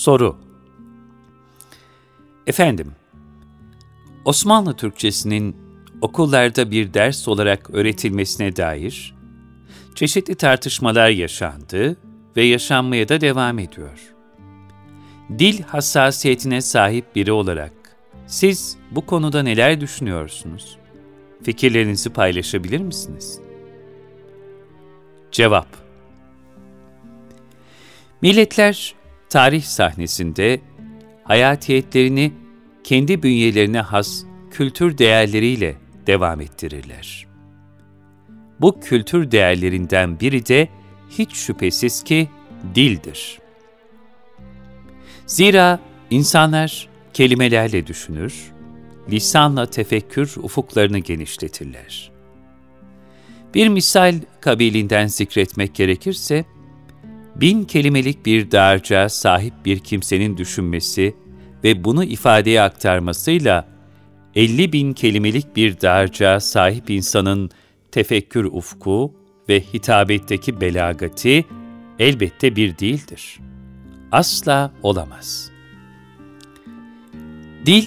[0.00, 0.36] Soru
[2.46, 2.92] Efendim,
[4.24, 5.56] Osmanlı Türkçesinin
[6.00, 9.14] okullarda bir ders olarak öğretilmesine dair
[9.94, 11.96] çeşitli tartışmalar yaşandı
[12.36, 14.14] ve yaşanmaya da devam ediyor.
[15.38, 17.72] Dil hassasiyetine sahip biri olarak
[18.26, 20.78] siz bu konuda neler düşünüyorsunuz?
[21.42, 23.40] Fikirlerinizi paylaşabilir misiniz?
[25.32, 25.68] Cevap
[28.22, 28.99] Milletler
[29.30, 30.60] tarih sahnesinde
[31.24, 32.32] hayatiyetlerini
[32.84, 37.26] kendi bünyelerine has kültür değerleriyle devam ettirirler.
[38.60, 40.68] Bu kültür değerlerinden biri de
[41.10, 42.28] hiç şüphesiz ki
[42.74, 43.38] dildir.
[45.26, 48.52] Zira insanlar kelimelerle düşünür,
[49.10, 52.10] lisanla tefekkür ufuklarını genişletirler.
[53.54, 56.44] Bir misal kabilinden zikretmek gerekirse,
[57.36, 61.14] bin kelimelik bir dağarcığa sahip bir kimsenin düşünmesi
[61.64, 63.68] ve bunu ifadeye aktarmasıyla
[64.34, 67.50] 50 bin kelimelik bir dağarcığa sahip insanın
[67.92, 69.14] tefekkür ufku
[69.48, 71.44] ve hitabetteki belagati
[71.98, 73.40] elbette bir değildir.
[74.12, 75.50] Asla olamaz.
[77.66, 77.84] Dil,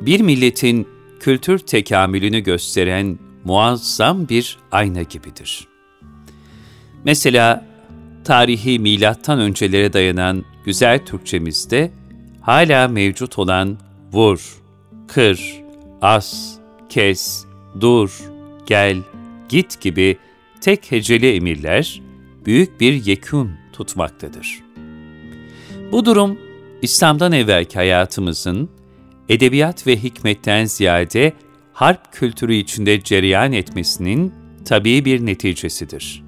[0.00, 0.88] bir milletin
[1.20, 5.68] kültür tekamülünü gösteren muazzam bir ayna gibidir.
[7.04, 7.67] Mesela
[8.24, 11.90] tarihi milattan öncelere dayanan güzel Türkçemizde
[12.40, 13.78] hala mevcut olan
[14.12, 14.58] vur,
[15.08, 15.62] kır,
[16.02, 16.56] as,
[16.88, 17.44] kes,
[17.80, 18.20] dur,
[18.66, 18.96] gel,
[19.48, 20.18] git gibi
[20.60, 22.02] tek heceli emirler
[22.46, 24.60] büyük bir yekun tutmaktadır.
[25.92, 26.38] Bu durum,
[26.82, 28.70] İslam'dan evvelki hayatımızın
[29.28, 31.32] edebiyat ve hikmetten ziyade
[31.72, 36.27] harp kültürü içinde cereyan etmesinin tabii bir neticesidir.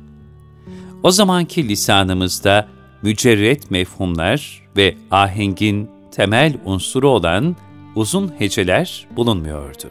[1.02, 2.68] O zamanki lisanımızda
[3.02, 7.56] mücerret mefhumlar ve ahengin temel unsuru olan
[7.94, 9.90] uzun heceler bulunmuyordu.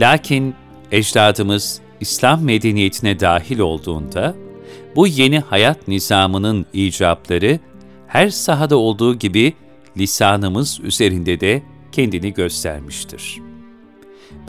[0.00, 0.54] Lakin
[0.92, 4.34] ecdadımız İslam medeniyetine dahil olduğunda,
[4.96, 7.58] bu yeni hayat nizamının icabları
[8.06, 9.54] her sahada olduğu gibi
[9.96, 13.38] lisanımız üzerinde de kendini göstermiştir.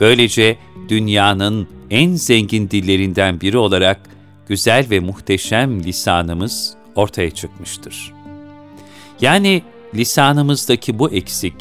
[0.00, 0.56] Böylece
[0.88, 4.13] dünyanın en zengin dillerinden biri olarak
[4.48, 8.12] güzel ve muhteşem lisanımız ortaya çıkmıştır.
[9.20, 9.62] Yani
[9.94, 11.54] lisanımızdaki bu eksik,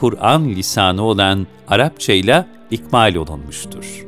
[0.00, 4.06] Kur'an lisanı olan Arapça ile ikmal olunmuştur.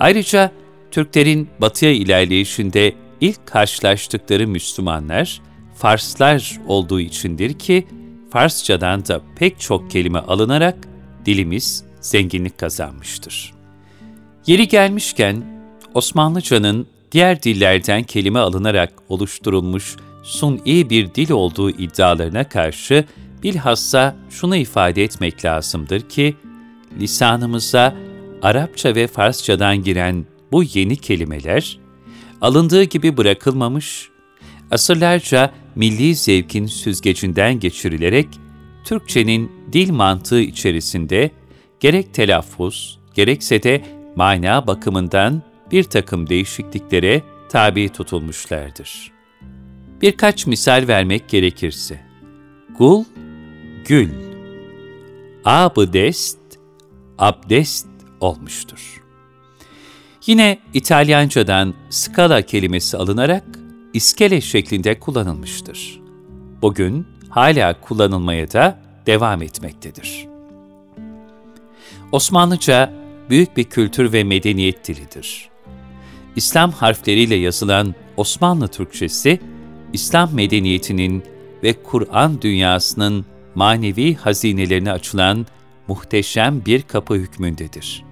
[0.00, 0.50] Ayrıca
[0.90, 5.42] Türklerin batıya ilerleyişinde ilk karşılaştıkları Müslümanlar,
[5.76, 7.86] Farslar olduğu içindir ki,
[8.30, 10.76] Farsçadan da pek çok kelime alınarak
[11.26, 13.54] dilimiz zenginlik kazanmıştır.
[14.46, 15.44] Yeri gelmişken,
[15.94, 23.04] Osmanlıcanın diğer dillerden kelime alınarak oluşturulmuş suni bir dil olduğu iddialarına karşı
[23.42, 26.36] bilhassa şunu ifade etmek lazımdır ki,
[27.00, 27.94] lisanımıza
[28.42, 31.78] Arapça ve Farsçadan giren bu yeni kelimeler,
[32.40, 34.08] alındığı gibi bırakılmamış,
[34.70, 38.28] asırlarca milli zevkin süzgecinden geçirilerek,
[38.84, 41.30] Türkçenin dil mantığı içerisinde
[41.80, 43.84] gerek telaffuz, gerekse de
[44.16, 49.12] mana bakımından bir takım değişikliklere tabi tutulmuşlardır.
[50.02, 52.00] Birkaç misal vermek gerekirse,
[52.78, 53.04] gul,
[53.84, 54.10] gül,
[55.44, 56.38] abdest,
[57.18, 57.86] abdest
[58.20, 59.02] olmuştur.
[60.26, 63.44] Yine İtalyancadan scala kelimesi alınarak
[63.92, 66.00] iskele şeklinde kullanılmıştır.
[66.62, 70.26] Bugün hala kullanılmaya da devam etmektedir.
[72.12, 72.92] Osmanlıca
[73.30, 75.51] büyük bir kültür ve medeniyet dilidir.
[76.36, 79.40] İslam harfleriyle yazılan Osmanlı Türkçesi,
[79.92, 81.22] İslam medeniyetinin
[81.62, 85.46] ve Kur'an dünyasının manevi hazinelerine açılan
[85.88, 88.04] muhteşem bir kapı hükmündedir.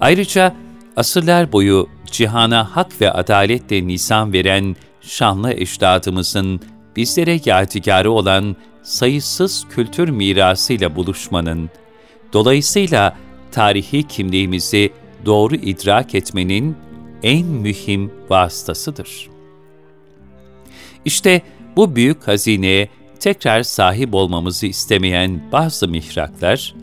[0.00, 0.54] Ayrıca
[0.96, 6.60] asırlar boyu cihana hak ve adaletle nisan veren şanlı eşdadımızın
[6.96, 11.70] bizlere yadigarı olan sayısız kültür mirasıyla buluşmanın,
[12.32, 13.16] dolayısıyla
[13.52, 14.92] tarihi kimliğimizi
[15.26, 16.76] doğru idrak etmenin
[17.22, 19.30] en mühim vasıtasıdır.
[21.04, 21.42] İşte
[21.76, 22.88] bu büyük hazineye
[23.20, 26.74] tekrar sahip olmamızı istemeyen bazı mihraklar,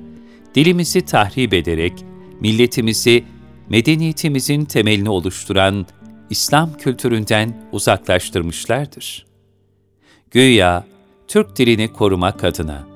[0.56, 1.94] dilimizi tahrip ederek
[2.40, 3.24] milletimizi,
[3.70, 5.86] medeniyetimizin temelini oluşturan
[6.30, 9.26] İslam kültüründen uzaklaştırmışlardır.
[10.32, 10.86] Güya
[11.28, 12.88] Türk dilini korumak adına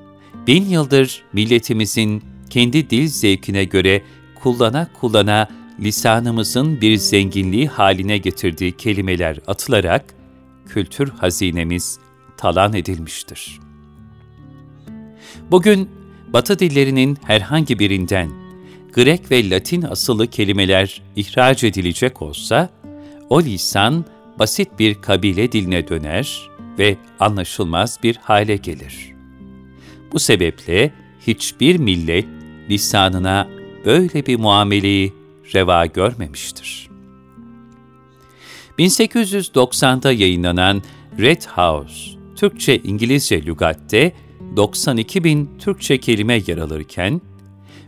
[0.46, 4.02] bin yıldır milletimizin kendi dil zevkine göre
[4.42, 5.48] kullana kullana
[5.82, 10.14] lisanımızın bir zenginliği haline getirdiği kelimeler atılarak
[10.66, 11.98] kültür hazinemiz
[12.36, 13.60] talan edilmiştir.
[15.50, 15.90] Bugün
[16.32, 18.30] Batı dillerinin herhangi birinden
[18.92, 22.70] Grek ve Latin asıllı kelimeler ihraç edilecek olsa,
[23.28, 24.04] o lisan
[24.38, 29.12] basit bir kabile diline döner ve anlaşılmaz bir hale gelir.
[30.12, 30.92] Bu sebeple
[31.26, 32.26] hiçbir millet
[32.70, 33.48] lisanına
[33.84, 35.21] böyle bir muameleyi
[35.54, 36.88] reva görmemiştir.
[38.78, 40.82] 1890'da yayınlanan
[41.18, 44.12] Red House, Türkçe-İngilizce lügatte
[44.56, 47.20] 92 bin Türkçe kelime yer alırken,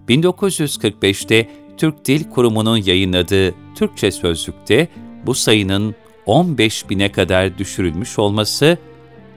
[0.09, 4.89] 1945'te Türk Dil Kurumu'nun yayınladığı Türkçe Sözlük'te
[5.27, 5.95] bu sayının
[6.27, 8.79] 15 bine kadar düşürülmüş olması,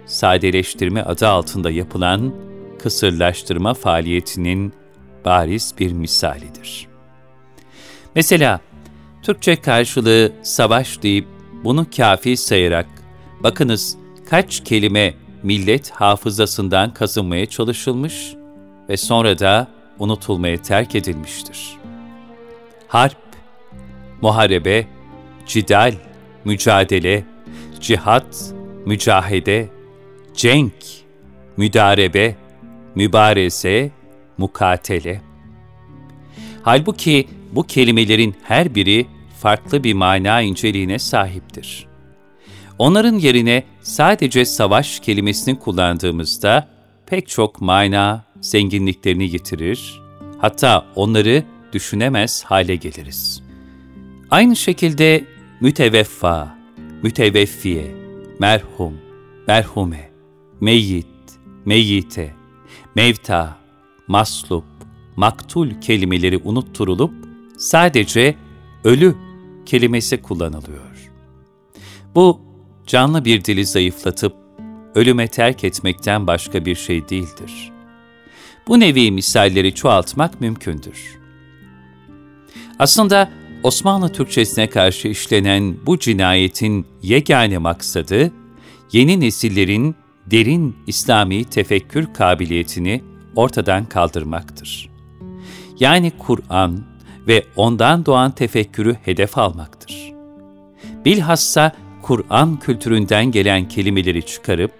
[0.05, 2.33] sadeleştirme adı altında yapılan
[2.79, 4.73] kısırlaştırma faaliyetinin
[5.25, 6.87] bariz bir misalidir.
[8.17, 8.59] Mesela
[9.21, 11.27] Türkçe karşılığı savaş deyip
[11.63, 12.87] bunu kafi sayarak,
[13.39, 13.97] bakınız
[14.29, 18.33] kaç kelime millet hafızasından kazınmaya çalışılmış
[18.89, 19.67] ve sonra da
[19.99, 21.77] unutulmaya terk edilmiştir.
[22.87, 23.17] Harp,
[24.21, 24.87] muharebe,
[25.45, 25.93] cidal,
[26.45, 27.23] mücadele,
[27.79, 28.53] cihat,
[28.85, 29.69] mücahede,
[30.35, 30.73] cenk,
[31.57, 32.35] müdarebe,
[32.95, 33.91] mübareze,
[34.37, 35.21] mukatele.
[36.63, 39.05] Halbuki bu kelimelerin her biri
[39.41, 41.87] farklı bir mana inceliğine sahiptir.
[42.77, 46.67] Onların yerine sadece savaş kelimesini kullandığımızda
[47.05, 50.01] pek çok mana zenginliklerini yitirir,
[50.37, 53.43] hatta onları düşünemez hale geliriz.
[54.31, 55.23] Aynı şekilde
[55.61, 56.57] müteveffa,
[57.03, 57.95] müteveffiye,
[58.39, 58.93] merhum,
[59.47, 60.11] merhume,
[60.61, 61.07] meyyit,
[61.65, 62.33] meyyite,
[62.95, 63.57] mevta,
[64.07, 64.65] maslup,
[65.15, 67.26] maktul kelimeleri unutturulup
[67.57, 68.35] sadece
[68.83, 69.15] ölü
[69.65, 71.11] kelimesi kullanılıyor.
[72.15, 72.41] Bu
[72.87, 74.33] canlı bir dili zayıflatıp
[74.95, 77.71] ölüme terk etmekten başka bir şey değildir.
[78.67, 81.17] Bu nevi misalleri çoğaltmak mümkündür.
[82.79, 83.31] Aslında
[83.63, 88.31] Osmanlı Türkçesine karşı işlenen bu cinayetin yegane maksadı,
[88.91, 89.95] yeni nesillerin
[90.25, 93.03] derin İslami tefekkür kabiliyetini
[93.35, 94.89] ortadan kaldırmaktır.
[95.79, 96.83] Yani Kur'an
[97.27, 100.13] ve ondan doğan tefekkürü hedef almaktır.
[101.05, 101.71] Bilhassa
[102.01, 104.71] Kur'an kültüründen gelen kelimeleri çıkarıp,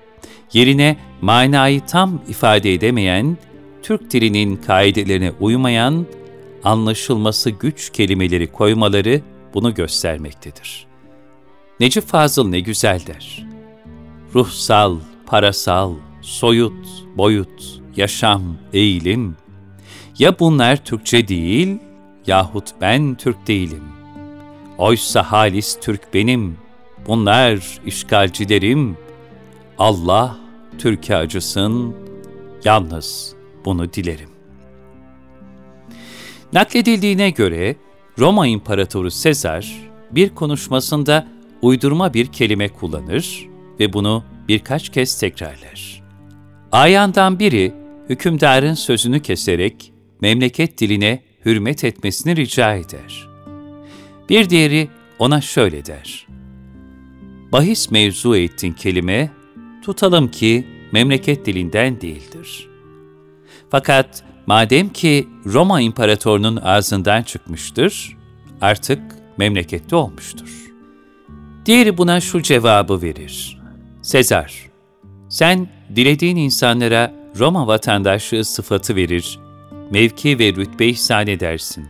[0.53, 3.37] yerine manayı tam ifade edemeyen,
[3.83, 6.05] Türk dilinin kaidelerine uymayan,
[6.63, 9.21] anlaşılması güç kelimeleri koymaları
[9.53, 10.87] bunu göstermektedir.
[11.79, 13.47] Necip Fazıl ne güzel der.
[14.35, 19.35] Ruhsal, parasal, soyut, boyut, yaşam, eğilim.
[20.19, 21.77] Ya bunlar Türkçe değil,
[22.27, 23.83] yahut ben Türk değilim.
[24.77, 26.57] Oysa halis Türk benim,
[27.07, 28.97] bunlar işgalcilerim.
[29.77, 30.37] Allah
[30.77, 31.95] Türkiye acısın,
[32.63, 33.35] yalnız
[33.65, 34.29] bunu dilerim.
[36.53, 37.75] Nakledildiğine göre
[38.19, 39.73] Roma İmparatoru Sezar
[40.11, 41.27] bir konuşmasında
[41.61, 43.47] uydurma bir kelime kullanır
[43.79, 46.03] ve bunu birkaç kez tekrarlar.
[46.71, 47.73] Ayandan biri
[48.09, 53.27] hükümdarın sözünü keserek memleket diline hürmet etmesini rica eder.
[54.29, 54.89] Bir diğeri
[55.19, 56.27] ona şöyle der.
[57.51, 59.31] Bahis mevzu ettin kelime,
[59.83, 62.67] tutalım ki memleket dilinden değildir.
[63.69, 68.17] Fakat madem ki Roma İmparatorunun ağzından çıkmıştır,
[68.61, 69.01] artık
[69.37, 70.73] memlekette olmuştur.
[71.65, 73.61] Diğeri buna şu cevabı verir.
[74.01, 74.69] Sezar,
[75.29, 79.39] sen dilediğin insanlara Roma vatandaşlığı sıfatı verir,
[79.91, 81.87] mevki ve rütbe ihsan edersin.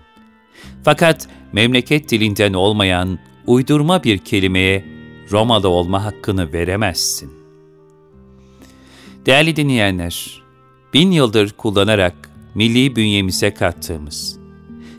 [0.83, 4.85] Fakat memleket dilinden olmayan uydurma bir kelimeye
[5.31, 7.31] Romalı olma hakkını veremezsin.
[9.25, 10.41] Değerli dinleyenler,
[10.93, 14.39] bin yıldır kullanarak milli bünyemize kattığımız,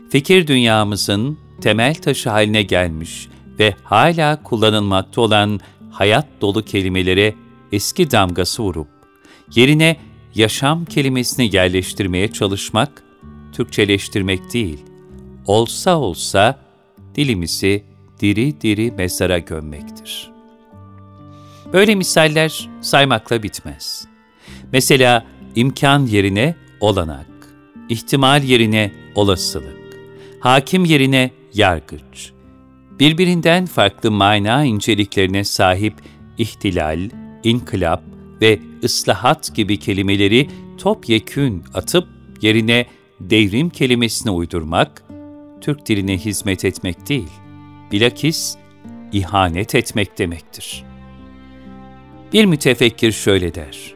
[0.09, 3.27] fikir dünyamızın temel taşı haline gelmiş
[3.59, 5.59] ve hala kullanılmakta olan
[5.91, 7.35] hayat dolu kelimelere
[7.71, 8.87] eski damgası vurup,
[9.55, 9.97] yerine
[10.35, 13.03] yaşam kelimesini yerleştirmeye çalışmak,
[13.53, 14.79] Türkçeleştirmek değil,
[15.45, 16.59] olsa olsa
[17.15, 17.83] dilimizi
[18.19, 20.31] diri diri mezara gömmektir.
[21.73, 24.07] Böyle misaller saymakla bitmez.
[24.73, 27.27] Mesela imkan yerine olanak,
[27.89, 29.97] ihtimal yerine olasılık,
[30.39, 32.31] hakim yerine yargıç,
[32.99, 35.93] birbirinden farklı mana inceliklerine sahip
[36.37, 37.09] ihtilal,
[37.43, 38.03] inkılap
[38.41, 42.07] ve ıslahat gibi kelimeleri topyekün atıp
[42.41, 42.85] yerine
[43.19, 45.03] devrim kelimesini uydurmak,
[45.61, 47.29] Türk diline hizmet etmek değil,
[47.91, 48.55] bilakis
[49.11, 50.83] ihanet etmek demektir.
[52.33, 53.95] Bir mütefekkir şöyle der,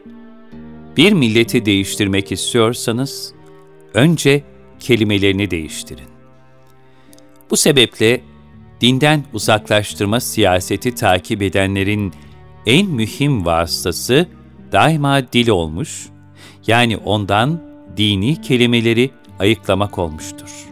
[0.96, 3.34] bir milleti değiştirmek istiyorsanız,
[3.94, 4.44] önce
[4.80, 6.08] kelimelerini değiştirin.
[7.50, 8.20] Bu sebeple
[8.80, 12.12] dinden uzaklaştırma siyaseti takip edenlerin
[12.66, 14.28] en mühim vasıtası
[14.72, 16.08] daima dil olmuş,
[16.66, 17.60] yani ondan
[17.96, 20.68] dini kelimeleri ayıklamak olmuştur.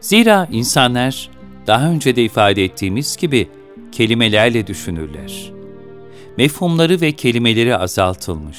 [0.00, 1.30] Zira insanlar
[1.66, 3.48] daha önce de ifade ettiğimiz gibi
[3.92, 5.52] kelimelerle düşünürler.
[6.36, 8.58] Mefhumları ve kelimeleri azaltılmış,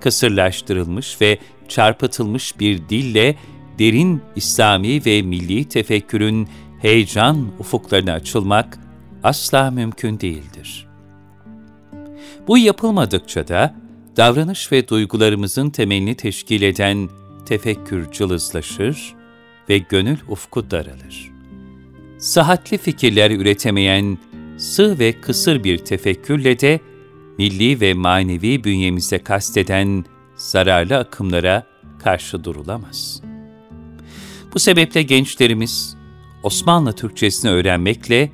[0.00, 3.36] kısırlaştırılmış ve çarpıtılmış bir dille
[3.78, 6.48] derin İslami ve milli tefekkürün
[6.80, 8.78] heyecan ufuklarına açılmak
[9.22, 10.91] asla mümkün değildir.
[12.46, 13.74] Bu yapılmadıkça da
[14.16, 17.08] davranış ve duygularımızın temelini teşkil eden
[17.46, 19.14] tefekkür cılızlaşır
[19.68, 21.32] ve gönül ufku daralır.
[22.18, 24.18] Sahatli fikirler üretemeyen
[24.58, 26.80] sığ ve kısır bir tefekkürle de
[27.38, 30.04] milli ve manevi bünyemize kasteden
[30.36, 31.66] zararlı akımlara
[32.04, 33.22] karşı durulamaz.
[34.54, 35.96] Bu sebeple gençlerimiz
[36.42, 38.32] Osmanlı Türkçesini öğrenmekle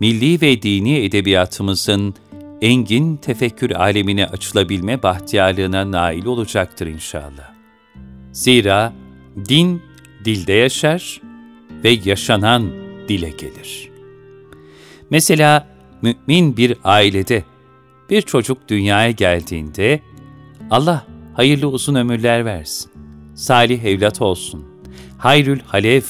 [0.00, 2.14] milli ve dini edebiyatımızın
[2.62, 7.54] engin tefekkür alemine açılabilme bahtiyarlığına nail olacaktır inşallah.
[8.32, 8.92] Zira
[9.48, 9.82] din
[10.24, 11.20] dilde yaşar
[11.84, 12.72] ve yaşanan
[13.08, 13.90] dile gelir.
[15.10, 15.68] Mesela
[16.02, 17.44] mümin bir ailede
[18.10, 20.00] bir çocuk dünyaya geldiğinde
[20.70, 22.90] Allah hayırlı uzun ömürler versin,
[23.34, 24.64] salih evlat olsun,
[25.18, 26.06] hayrül halef,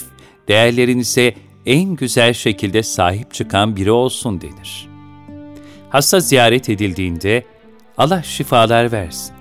[0.48, 1.34] değerlerinize
[1.66, 4.93] en güzel şekilde sahip çıkan biri olsun denir.
[5.94, 7.44] Hasta ziyaret edildiğinde
[7.98, 9.34] Allah şifalar versin.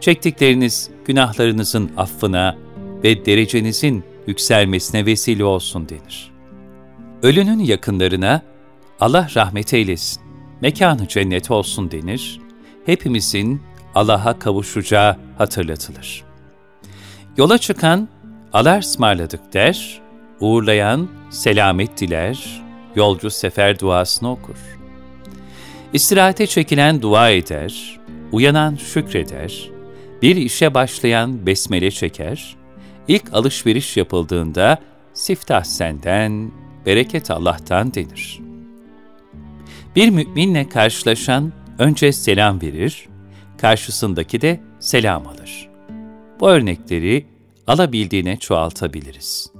[0.00, 2.56] Çektikleriniz günahlarınızın affına
[3.04, 6.30] ve derecenizin yükselmesine vesile olsun denir.
[7.22, 8.42] Ölünün yakınlarına
[9.00, 10.22] Allah rahmet eylesin,
[10.60, 12.40] mekanı cennet olsun denir,
[12.86, 13.62] hepimizin
[13.94, 16.24] Allah'a kavuşacağı hatırlatılır.
[17.36, 18.08] Yola çıkan
[18.52, 20.00] alar ısmarladık der,
[20.40, 22.62] uğurlayan selamet diler,
[22.96, 24.81] yolcu sefer duasını okur.
[25.92, 28.00] İstirahate çekilen dua eder,
[28.32, 29.70] uyanan şükreder,
[30.22, 32.56] bir işe başlayan besmele çeker,
[33.08, 34.78] ilk alışveriş yapıldığında
[35.14, 36.52] siftah senden,
[36.86, 38.40] bereket Allah'tan denir.
[39.96, 43.08] Bir müminle karşılaşan önce selam verir,
[43.58, 45.68] karşısındaki de selam alır.
[46.40, 47.26] Bu örnekleri
[47.66, 49.52] alabildiğine çoğaltabiliriz.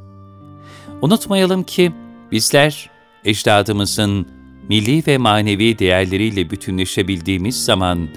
[1.02, 1.92] Unutmayalım ki
[2.32, 2.90] bizler
[3.24, 4.41] ecdadımızın
[4.72, 8.08] milli ve manevi değerleriyle bütünleşebildiğimiz zaman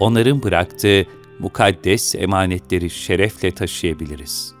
[0.00, 1.06] onların bıraktığı
[1.38, 4.54] mukaddes emanetleri şerefle taşıyabiliriz.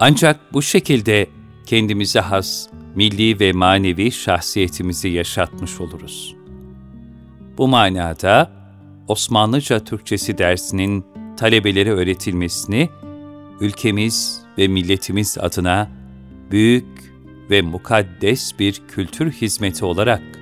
[0.00, 1.26] Ancak bu şekilde
[1.66, 6.36] kendimize has milli ve manevi şahsiyetimizi yaşatmış oluruz.
[7.58, 8.50] Bu manada
[9.08, 11.04] Osmanlıca Türkçesi dersinin
[11.36, 12.88] talebelere öğretilmesini
[13.60, 15.90] ülkemiz ve milletimiz adına
[16.50, 16.86] büyük
[17.50, 20.41] ve mukaddes bir kültür hizmeti olarak